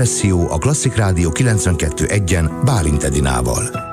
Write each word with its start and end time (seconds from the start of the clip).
Espresso 0.00 0.46
a 0.50 0.58
Klasszik 0.58 0.94
Rádió 0.94 1.30
92.1-en 1.30 2.64
Bálint 2.64 3.02
Edinával. 3.02 3.89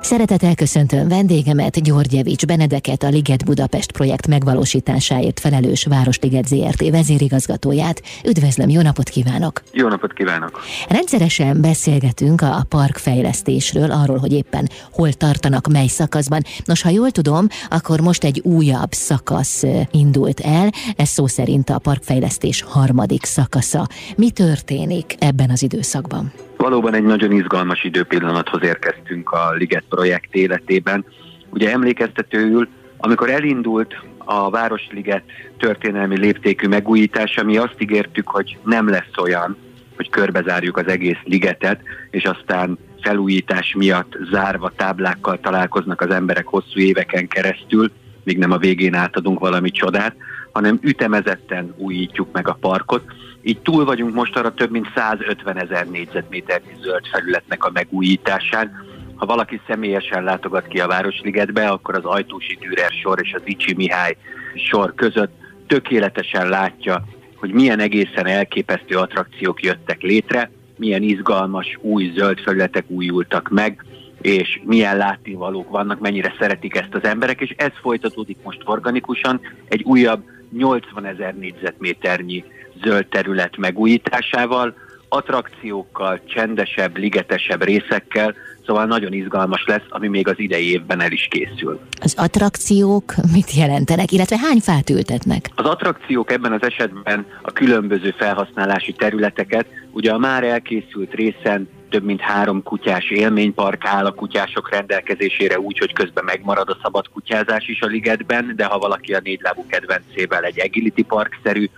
Szeretettel 0.00 0.54
köszöntöm 0.54 1.08
vendégemet, 1.08 1.82
Györgyevics 1.82 2.46
Benedeket, 2.46 3.02
a 3.02 3.08
Liget 3.08 3.44
Budapest 3.44 3.92
projekt 3.92 4.26
megvalósításáért 4.26 5.40
felelős 5.40 5.84
Városliget 5.84 6.46
ZRT 6.46 6.90
vezérigazgatóját. 6.90 8.02
Üdvözlöm, 8.24 8.68
jó 8.68 8.80
napot 8.80 9.08
kívánok! 9.08 9.62
Jó 9.72 9.88
napot 9.88 10.12
kívánok! 10.12 10.60
Rendszeresen 10.88 11.60
beszélgetünk 11.60 12.40
a 12.40 12.66
parkfejlesztésről, 12.68 13.90
arról, 13.90 14.18
hogy 14.18 14.32
éppen 14.32 14.68
hol 14.92 15.12
tartanak, 15.12 15.68
mely 15.68 15.86
szakaszban. 15.86 16.42
Nos, 16.64 16.82
ha 16.82 16.88
jól 16.88 17.10
tudom, 17.10 17.46
akkor 17.70 18.00
most 18.00 18.24
egy 18.24 18.40
újabb 18.44 18.92
szakasz 18.92 19.64
indult 19.90 20.40
el, 20.40 20.70
ez 20.96 21.08
szó 21.08 21.26
szerint 21.26 21.70
a 21.70 21.78
parkfejlesztés 21.78 22.62
harmadik 22.62 23.24
szakasza. 23.24 23.88
Mi 24.16 24.30
történik 24.30 25.14
ebben 25.18 25.50
az 25.50 25.62
időszakban? 25.62 26.32
Valóban 26.58 26.94
egy 26.94 27.02
nagyon 27.04 27.32
izgalmas 27.32 27.84
időpillanathoz 27.84 28.62
érkeztünk 28.62 29.30
a 29.30 29.52
Liget 29.52 29.84
projekt 29.88 30.34
életében. 30.34 31.04
Ugye 31.50 31.72
emlékeztetőül, 31.72 32.68
amikor 32.96 33.30
elindult 33.30 33.94
a 34.18 34.50
Városliget 34.50 35.22
történelmi 35.58 36.18
léptékű 36.18 36.68
megújítása, 36.68 37.44
mi 37.44 37.56
azt 37.56 37.74
ígértük, 37.78 38.28
hogy 38.28 38.58
nem 38.64 38.88
lesz 38.88 39.16
olyan, 39.22 39.56
hogy 39.96 40.10
körbezárjuk 40.10 40.76
az 40.76 40.86
egész 40.86 41.20
ligetet, 41.24 41.80
és 42.10 42.24
aztán 42.24 42.78
felújítás 43.00 43.74
miatt 43.76 44.16
zárva 44.30 44.72
táblákkal 44.76 45.40
találkoznak 45.40 46.00
az 46.00 46.10
emberek 46.10 46.46
hosszú 46.46 46.80
éveken 46.80 47.28
keresztül, 47.28 47.90
míg 48.28 48.38
nem 48.38 48.52
a 48.52 48.58
végén 48.58 48.94
átadunk 48.94 49.38
valami 49.38 49.70
csodát, 49.70 50.16
hanem 50.52 50.78
ütemezetten 50.82 51.74
újítjuk 51.76 52.32
meg 52.32 52.48
a 52.48 52.58
parkot, 52.60 53.04
így 53.42 53.60
túl 53.60 53.84
vagyunk 53.84 54.14
most 54.14 54.36
arra 54.36 54.54
több 54.54 54.70
mint 54.70 54.86
150 54.94 55.56
ezer 55.56 55.86
négyzetméternyi 55.86 56.72
zöld 56.82 57.06
felületnek 57.06 57.64
a 57.64 57.70
megújításán. 57.72 58.86
Ha 59.14 59.26
valaki 59.26 59.60
személyesen 59.66 60.24
látogat 60.24 60.66
ki 60.66 60.80
a 60.80 60.86
Városligetbe, 60.86 61.68
akkor 61.68 61.94
az 61.94 62.04
Ajtósi 62.04 62.58
Dürer 62.60 62.90
sor 63.02 63.18
és 63.22 63.32
az 63.32 63.42
Icsi 63.44 63.74
Mihály 63.74 64.16
sor 64.54 64.94
között 64.94 65.32
tökéletesen 65.66 66.48
látja, 66.48 67.04
hogy 67.36 67.52
milyen 67.52 67.78
egészen 67.78 68.26
elképesztő 68.26 68.96
attrakciók 68.96 69.62
jöttek 69.62 70.02
létre, 70.02 70.50
milyen 70.76 71.02
izgalmas 71.02 71.78
új 71.80 72.12
zöld 72.16 72.40
felületek 72.40 72.84
újultak 72.88 73.48
meg, 73.48 73.84
és 74.20 74.60
milyen 74.64 74.96
látnivalók 74.96 75.70
vannak, 75.70 76.00
mennyire 76.00 76.34
szeretik 76.38 76.76
ezt 76.76 76.94
az 76.94 77.04
emberek, 77.04 77.40
és 77.40 77.54
ez 77.56 77.72
folytatódik 77.80 78.36
most 78.42 78.60
organikusan 78.64 79.40
egy 79.68 79.82
újabb 79.82 80.22
80 80.50 81.04
ezer 81.04 81.34
négyzetméternyi 81.34 82.44
zöld 82.82 83.06
terület 83.06 83.56
megújításával, 83.56 84.74
attrakciókkal, 85.08 86.20
csendesebb, 86.24 86.96
ligetesebb 86.96 87.64
részekkel, 87.64 88.34
szóval 88.66 88.84
nagyon 88.84 89.12
izgalmas 89.12 89.64
lesz, 89.66 89.84
ami 89.88 90.08
még 90.08 90.28
az 90.28 90.38
idei 90.38 90.70
évben 90.70 91.00
el 91.00 91.12
is 91.12 91.28
készül. 91.30 91.80
Az 92.00 92.14
attrakciók 92.16 93.14
mit 93.32 93.52
jelentenek, 93.52 94.12
illetve 94.12 94.36
hány 94.38 94.58
fát 94.60 94.90
ültetnek? 94.90 95.50
Az 95.54 95.64
attrakciók 95.64 96.32
ebben 96.32 96.52
az 96.52 96.62
esetben 96.62 97.26
a 97.42 97.52
különböző 97.52 98.14
felhasználási 98.16 98.92
területeket, 98.92 99.66
ugye 99.90 100.12
a 100.12 100.18
már 100.18 100.44
elkészült 100.44 101.14
részen 101.14 101.68
több 101.88 102.04
mint 102.04 102.20
három 102.20 102.62
kutyás 102.62 103.10
élménypark 103.10 103.84
áll 103.84 104.06
a 104.06 104.12
kutyások 104.12 104.70
rendelkezésére 104.70 105.58
úgy, 105.58 105.78
hogy 105.78 105.92
közben 105.92 106.24
megmarad 106.24 106.68
a 106.68 106.78
szabad 106.82 107.08
kutyázás 107.08 107.68
is 107.68 107.80
a 107.80 107.86
ligetben, 107.86 108.52
de 108.56 108.64
ha 108.64 108.78
valaki 108.78 109.14
a 109.14 109.20
négylábú 109.22 109.66
kedvencével 109.66 110.44
egy 110.44 110.60
agility 110.60 111.02
park-szerű 111.02 111.68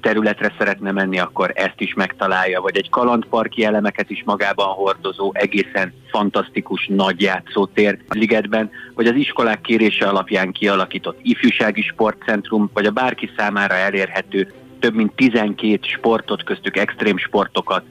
területre 0.00 0.54
szeretne 0.58 0.92
menni, 0.92 1.18
akkor 1.18 1.52
ezt 1.54 1.80
is 1.80 1.94
megtalálja, 1.94 2.60
vagy 2.60 2.76
egy 2.76 2.90
kalandparki 2.90 3.64
elemeket 3.64 4.10
is 4.10 4.22
magában 4.24 4.66
hordozó, 4.66 5.30
egészen 5.34 5.92
fantasztikus 6.10 6.86
nagy 6.86 7.20
játszótér 7.20 7.98
ligetben, 8.08 8.70
vagy 8.94 9.06
az 9.06 9.14
iskolák 9.14 9.60
kérése 9.60 10.08
alapján 10.08 10.52
kialakított 10.52 11.18
ifjúsági 11.22 11.82
sportcentrum, 11.82 12.70
vagy 12.74 12.86
a 12.86 12.90
bárki 12.90 13.30
számára 13.36 13.74
elérhető 13.74 14.52
több 14.80 14.94
mint 14.94 15.12
12 15.14 15.78
sportot, 15.82 16.44
köztük 16.44 16.76
extrém 16.76 17.18
sportokat, 17.18 17.84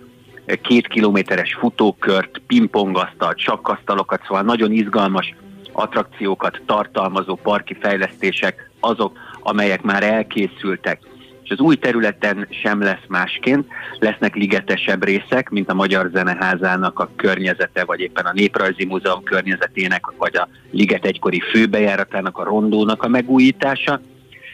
két 0.56 0.88
kilométeres 0.88 1.54
futókört, 1.60 2.42
pingpongasztalt, 2.48 3.40
sakkasztalokat, 3.40 4.22
szóval 4.28 4.44
nagyon 4.44 4.72
izgalmas 4.72 5.36
attrakciókat 5.72 6.62
tartalmazó 6.66 7.36
parki 7.36 7.78
fejlesztések 7.80 8.70
azok, 8.80 9.18
amelyek 9.40 9.82
már 9.82 10.04
elkészültek. 10.04 11.00
És 11.44 11.50
az 11.50 11.59
új 11.59 11.76
területen 11.76 12.48
sem 12.50 12.82
lesz 12.82 13.06
másként, 13.08 13.68
lesznek 14.00 14.36
ligetesebb 14.36 15.04
részek, 15.04 15.50
mint 15.50 15.70
a 15.70 15.74
Magyar 15.74 16.09
Zeneházának 16.14 17.00
a 17.00 17.09
környezete, 17.16 17.84
vagy 17.84 18.00
éppen 18.00 18.26
a 18.26 18.34
Néprajzi 18.34 18.86
Múzeum 18.86 19.24
környezetének, 19.24 20.06
vagy 20.18 20.36
a 20.36 20.48
liget 20.72 21.06
egykori 21.06 21.40
főbejáratának, 21.40 22.38
a 22.38 22.44
rondónak 22.44 23.04
a 23.04 23.08
megújítása, 23.08 24.00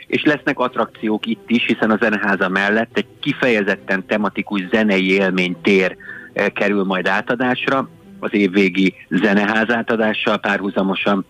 és 0.08 0.24
lesznek 0.24 0.60
attrakciók 0.60 1.26
itt 1.26 1.50
is, 1.50 1.66
hiszen 1.66 1.92
a 1.92 1.98
zeneháza 2.02 2.50
mellett 2.50 2.98
egy 2.98 3.06
kifejezetten 3.20 4.06
tematikus 4.06 4.62
zenei 4.72 5.12
élménytér 5.12 5.96
eh, 6.34 6.48
kerül 6.48 6.84
majd 6.84 7.08
átadásra, 7.08 7.90
az 8.20 8.34
évvégi 8.34 8.94
zeneház 9.10 9.70
átadással 9.70 10.38
párhuzamosan, 10.38 11.26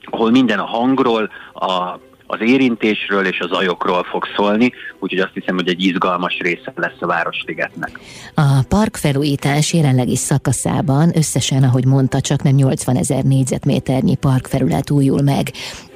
ahol 0.00 0.30
minden 0.30 0.58
a 0.58 0.66
hangról, 0.66 1.30
a 1.54 1.98
az 2.32 2.40
érintésről 2.40 3.26
és 3.26 3.40
az 3.40 3.50
ajokról 3.50 4.02
fog 4.02 4.24
szólni, 4.36 4.72
úgyhogy 4.98 5.18
azt 5.18 5.32
hiszem, 5.34 5.54
hogy 5.54 5.68
egy 5.68 5.82
izgalmas 5.82 6.38
része 6.38 6.72
lesz 6.74 7.00
a 7.00 7.06
Városligetnek. 7.06 7.98
A 8.34 8.62
park 8.68 8.96
felújítás 8.96 9.72
jelenlegi 9.72 10.16
szakaszában 10.16 11.16
összesen, 11.16 11.62
ahogy 11.62 11.86
mondta, 11.86 12.20
csak 12.20 12.42
nem 12.42 12.54
80 12.54 12.96
ezer 12.96 13.22
négyzetméternyi 13.22 14.16
parkfelület 14.16 14.90
újul 14.90 15.22
meg. 15.22 15.50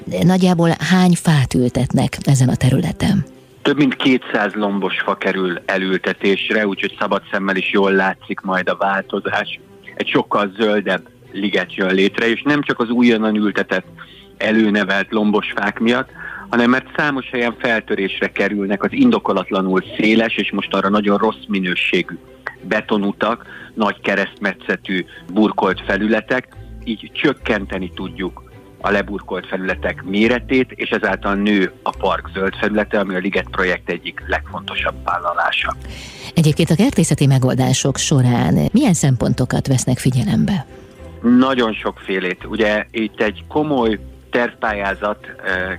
Nagyjából 0.06 0.70
hány 0.78 1.14
fát 1.14 1.54
ültetnek 1.54 2.16
ezen 2.24 2.48
a 2.48 2.56
területen? 2.56 3.24
Több 3.62 3.76
mint 3.76 3.96
200 3.96 4.52
lombos 4.54 5.00
fa 5.00 5.14
kerül 5.14 5.58
elültetésre, 5.64 6.66
úgyhogy 6.66 6.96
szabad 6.98 7.22
szemmel 7.30 7.56
is 7.56 7.72
jól 7.72 7.92
látszik 7.92 8.40
majd 8.40 8.68
a 8.68 8.76
változás. 8.76 9.60
Egy 9.94 10.08
sokkal 10.08 10.52
zöldebb 10.58 11.08
liget 11.32 11.74
jön 11.74 11.94
létre, 11.94 12.30
és 12.30 12.42
nem 12.42 12.62
csak 12.62 12.80
az 12.80 12.90
újonnan 12.90 13.34
ültetett 13.34 13.86
előnevelt 14.36 15.12
lombos 15.12 15.52
fák 15.56 15.78
miatt, 15.78 16.10
hanem 16.48 16.70
mert 16.70 16.86
számos 16.96 17.30
helyen 17.30 17.56
feltörésre 17.58 18.32
kerülnek 18.32 18.82
az 18.82 18.92
indokolatlanul 18.92 19.82
széles 19.98 20.36
és 20.36 20.50
most 20.52 20.74
arra 20.74 20.88
nagyon 20.88 21.18
rossz 21.18 21.44
minőségű 21.48 22.14
betonutak, 22.62 23.46
nagy 23.74 24.00
keresztmetszetű 24.00 25.04
burkolt 25.32 25.80
felületek, 25.86 26.48
így 26.84 27.10
csökkenteni 27.12 27.92
tudjuk 27.94 28.45
a 28.80 28.90
leburkolt 28.90 29.46
felületek 29.46 30.02
méretét, 30.02 30.72
és 30.72 30.90
ezáltal 30.90 31.34
nő 31.34 31.72
a 31.82 31.90
park 31.90 32.30
zöld 32.34 32.54
felülete, 32.54 32.98
ami 32.98 33.14
a 33.14 33.18
Liget 33.18 33.48
projekt 33.50 33.90
egyik 33.90 34.22
legfontosabb 34.26 34.94
vállalása. 35.04 35.76
Egyébként 36.34 36.70
a 36.70 36.74
kertészeti 36.74 37.26
megoldások 37.26 37.96
során 37.96 38.68
milyen 38.72 38.94
szempontokat 38.94 39.66
vesznek 39.66 39.98
figyelembe? 39.98 40.66
Nagyon 41.38 41.72
sokfélét. 41.72 42.44
Ugye 42.44 42.86
itt 42.90 43.20
egy 43.20 43.44
komoly 43.48 43.98
tervpályázat 44.30 45.26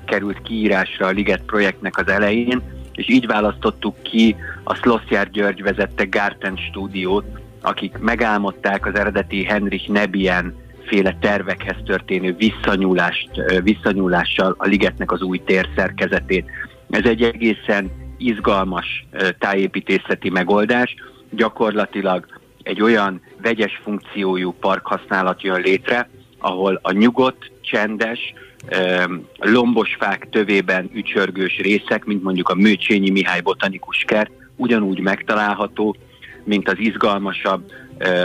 került 0.06 0.42
kiírásra 0.42 1.06
a 1.06 1.10
Liget 1.10 1.42
projektnek 1.42 1.98
az 1.98 2.08
elején, 2.08 2.62
és 2.94 3.10
így 3.10 3.26
választottuk 3.26 4.02
ki 4.02 4.36
a 4.64 4.76
Szlossjár 4.76 5.30
György 5.30 5.64
vezette 5.64 6.04
Garten 6.04 6.58
stúdiót, 6.70 7.26
akik 7.62 7.98
megálmodták 7.98 8.86
az 8.86 8.96
eredeti 8.96 9.44
Henrich 9.44 9.90
Nebien 9.90 10.56
féle 10.88 11.18
tervekhez 11.22 11.76
történő 11.86 12.36
visszanyúlást, 12.36 13.30
visszanyúlással 13.64 14.56
a 14.58 14.68
ligetnek 14.68 15.12
az 15.12 15.22
új 15.22 15.42
térszerkezetét. 15.46 16.46
Ez 16.90 17.06
egy 17.06 17.24
egészen 17.24 17.92
izgalmas 18.18 19.06
tájépítészeti 19.40 20.30
megoldás, 20.30 20.96
gyakorlatilag 21.30 22.26
egy 22.64 22.82
olyan 22.82 23.22
vegyes 23.42 23.80
funkciójú 23.84 24.52
parkhasználat 24.60 25.42
jön 25.42 25.62
létre, 25.62 26.10
ahol 26.40 26.80
a 26.82 26.92
nyugodt, 26.92 27.52
csendes, 27.62 28.34
lombos 29.40 29.96
fák 30.00 30.28
tövében 30.30 30.90
ücsörgős 30.94 31.58
részek, 31.58 32.06
mint 32.06 32.24
mondjuk 32.24 32.50
a 32.50 32.56
Mőcsényi 32.56 33.10
Mihály 33.10 33.42
botanikus 33.42 34.04
kert, 34.08 34.32
ugyanúgy 34.56 35.00
megtalálható, 35.00 35.96
mint 36.44 36.70
az 36.70 36.78
izgalmasabb 36.78 37.72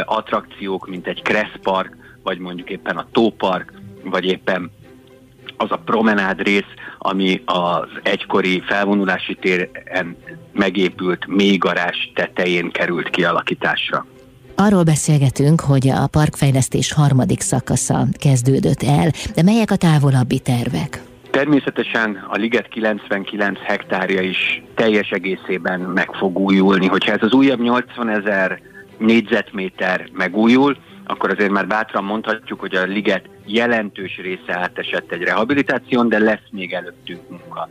attrakciók, 0.04 0.88
mint 0.88 1.06
egy 1.06 1.22
Kressz 1.22 1.58
Park, 1.62 1.96
vagy 2.22 2.38
mondjuk 2.38 2.70
éppen 2.70 2.96
a 2.96 3.06
Tópark, 3.12 3.72
vagy 4.04 4.24
éppen 4.24 4.70
az 5.56 5.70
a 5.70 5.76
promenád 5.84 6.42
rész, 6.42 6.72
ami 6.98 7.42
az 7.44 7.88
egykori 8.02 8.62
felvonulási 8.66 9.34
téren 9.40 10.16
megépült 10.52 11.26
mélygarás 11.26 12.12
tetején 12.14 12.70
került 12.70 13.10
kialakításra. 13.10 14.06
Arról 14.54 14.82
beszélgetünk, 14.82 15.60
hogy 15.60 15.88
a 15.88 16.06
parkfejlesztés 16.06 16.92
harmadik 16.92 17.40
szakasza 17.40 18.06
kezdődött 18.18 18.82
el, 18.82 19.10
de 19.34 19.42
melyek 19.42 19.70
a 19.70 19.76
távolabbi 19.76 20.38
tervek? 20.38 21.02
Természetesen 21.30 22.26
a 22.28 22.36
liget 22.36 22.68
99 22.68 23.58
hektárja 23.58 24.20
is 24.20 24.62
teljes 24.74 25.10
egészében 25.10 25.80
meg 25.80 26.10
fog 26.12 26.38
újulni. 26.38 26.86
Hogyha 26.86 27.12
ez 27.12 27.22
az 27.22 27.32
újabb 27.32 27.60
80 27.60 28.08
ezer 28.08 28.60
négyzetméter 28.98 30.08
megújul, 30.12 30.76
akkor 31.12 31.30
azért 31.30 31.50
már 31.50 31.66
bátran 31.66 32.04
mondhatjuk, 32.04 32.60
hogy 32.60 32.74
a 32.74 32.82
liget 32.82 33.28
jelentős 33.46 34.16
része 34.22 34.58
átesett 34.58 35.12
egy 35.12 35.22
rehabilitáción, 35.22 36.08
de 36.08 36.18
lesz 36.18 36.48
még 36.50 36.72
előttünk 36.72 37.28
munka. 37.28 37.68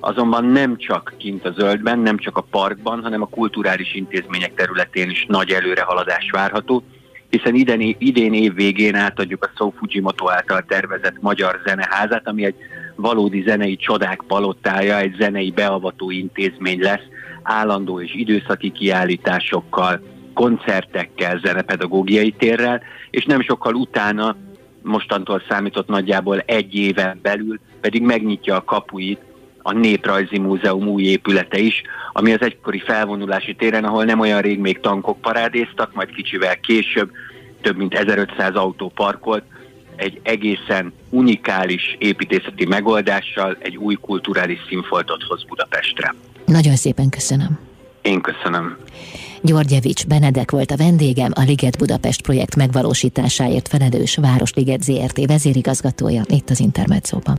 Azonban 0.00 0.44
nem 0.44 0.76
csak 0.76 1.14
kint 1.16 1.44
a 1.44 1.52
zöldben, 1.52 1.98
nem 1.98 2.18
csak 2.18 2.36
a 2.36 2.46
parkban, 2.50 3.02
hanem 3.02 3.22
a 3.22 3.26
kulturális 3.26 3.94
intézmények 3.94 4.54
területén 4.54 5.10
is 5.10 5.26
nagy 5.28 5.50
előrehaladás 5.50 6.30
várható, 6.30 6.82
hiszen 7.30 7.54
idén, 7.54 7.96
idén 7.98 8.34
év 8.34 8.54
végén 8.54 8.94
átadjuk 8.94 9.44
a 9.44 9.50
Szó 9.56 9.74
Fujimoto 9.78 10.30
által 10.30 10.64
tervezett 10.68 11.20
Magyar 11.20 11.60
Zeneházát, 11.66 12.28
ami 12.28 12.44
egy 12.44 12.54
valódi 12.96 13.42
zenei 13.46 13.76
csodák 13.76 14.22
palotája, 14.26 14.98
egy 14.98 15.14
zenei 15.18 15.50
beavató 15.50 16.10
intézmény 16.10 16.80
lesz, 16.80 17.06
állandó 17.42 18.00
és 18.00 18.14
időszaki 18.14 18.70
kiállításokkal, 18.70 20.00
koncertekkel, 20.34 21.40
zenepedagógiai 21.44 22.30
térrel, 22.30 22.82
és 23.10 23.24
nem 23.24 23.42
sokkal 23.42 23.74
utána, 23.74 24.36
mostantól 24.82 25.42
számított 25.48 25.88
nagyjából 25.88 26.38
egy 26.38 26.74
éven 26.74 27.18
belül, 27.22 27.60
pedig 27.80 28.02
megnyitja 28.02 28.56
a 28.56 28.64
kapuit 28.64 29.20
a 29.62 29.72
Néprajzi 29.72 30.38
Múzeum 30.38 30.88
új 30.88 31.02
épülete 31.02 31.58
is, 31.58 31.82
ami 32.12 32.32
az 32.32 32.42
egykori 32.42 32.78
felvonulási 32.78 33.54
téren, 33.54 33.84
ahol 33.84 34.04
nem 34.04 34.20
olyan 34.20 34.40
rég 34.40 34.58
még 34.58 34.80
tankok 34.80 35.20
parádéztak, 35.20 35.94
majd 35.94 36.14
kicsivel 36.14 36.60
később 36.60 37.10
több 37.60 37.76
mint 37.76 37.94
1500 37.94 38.54
autó 38.54 38.88
parkolt, 38.94 39.44
egy 39.96 40.20
egészen 40.22 40.92
unikális 41.10 41.96
építészeti 41.98 42.66
megoldással 42.66 43.56
egy 43.60 43.76
új 43.76 43.94
kulturális 43.94 44.58
színfoltot 44.68 45.22
hoz 45.22 45.44
Budapestre. 45.44 46.14
Nagyon 46.46 46.76
szépen 46.76 47.08
köszönöm. 47.08 47.58
Én 48.02 48.20
köszönöm. 48.20 48.76
Györgyevics 49.44 50.06
Benedek 50.06 50.50
volt 50.50 50.70
a 50.70 50.76
vendégem, 50.76 51.30
a 51.34 51.42
Liget 51.42 51.78
Budapest 51.78 52.22
projekt 52.22 52.56
megvalósításáért 52.56 53.68
felelős 53.68 54.16
Városliget 54.16 54.82
ZRT 54.82 55.26
vezérigazgatója 55.26 56.22
itt 56.28 56.50
az 56.50 56.60
Intermedzóban. 56.60 57.32